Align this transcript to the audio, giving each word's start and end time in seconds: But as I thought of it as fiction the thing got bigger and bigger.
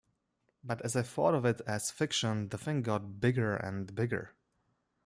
But 0.63 0.81
as 0.81 0.95
I 0.95 1.03
thought 1.03 1.35
of 1.35 1.45
it 1.45 1.61
as 1.67 1.91
fiction 1.91 2.49
the 2.49 2.57
thing 2.57 2.81
got 2.81 3.19
bigger 3.19 3.55
and 3.55 3.93
bigger. 3.93 4.31